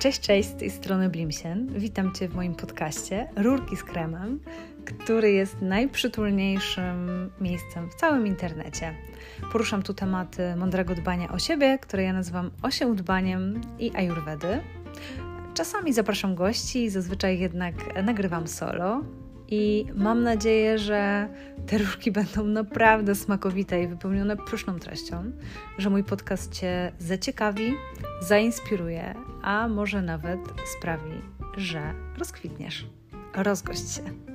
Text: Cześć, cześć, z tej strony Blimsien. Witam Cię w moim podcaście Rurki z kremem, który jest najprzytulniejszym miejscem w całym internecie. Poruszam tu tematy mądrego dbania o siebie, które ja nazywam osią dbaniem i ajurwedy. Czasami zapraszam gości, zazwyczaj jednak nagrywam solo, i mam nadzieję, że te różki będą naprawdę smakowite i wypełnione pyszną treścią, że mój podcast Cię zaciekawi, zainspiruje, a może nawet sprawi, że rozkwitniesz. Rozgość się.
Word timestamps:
Cześć, 0.00 0.20
cześć, 0.20 0.48
z 0.48 0.56
tej 0.56 0.70
strony 0.70 1.08
Blimsien. 1.08 1.66
Witam 1.78 2.14
Cię 2.14 2.28
w 2.28 2.34
moim 2.34 2.54
podcaście 2.54 3.28
Rurki 3.36 3.76
z 3.76 3.84
kremem, 3.84 4.40
który 4.84 5.32
jest 5.32 5.60
najprzytulniejszym 5.62 7.30
miejscem 7.40 7.90
w 7.90 7.94
całym 7.94 8.26
internecie. 8.26 8.94
Poruszam 9.52 9.82
tu 9.82 9.94
tematy 9.94 10.56
mądrego 10.56 10.94
dbania 10.94 11.32
o 11.32 11.38
siebie, 11.38 11.78
które 11.78 12.02
ja 12.02 12.12
nazywam 12.12 12.50
osią 12.62 12.96
dbaniem 12.96 13.60
i 13.78 13.96
ajurwedy. 13.96 14.60
Czasami 15.54 15.92
zapraszam 15.92 16.34
gości, 16.34 16.90
zazwyczaj 16.90 17.38
jednak 17.38 18.02
nagrywam 18.04 18.48
solo, 18.48 19.02
i 19.50 19.86
mam 19.94 20.22
nadzieję, 20.22 20.78
że 20.78 21.28
te 21.66 21.78
różki 21.78 22.12
będą 22.20 22.44
naprawdę 22.44 23.14
smakowite 23.14 23.82
i 23.82 23.88
wypełnione 23.88 24.36
pyszną 24.36 24.78
treścią, 24.78 25.32
że 25.78 25.90
mój 25.90 26.04
podcast 26.04 26.52
Cię 26.52 26.92
zaciekawi, 26.98 27.72
zainspiruje, 28.20 29.14
a 29.42 29.68
może 29.68 30.02
nawet 30.02 30.40
sprawi, 30.78 31.22
że 31.56 31.94
rozkwitniesz. 32.18 32.86
Rozgość 33.34 33.94
się. 33.94 34.29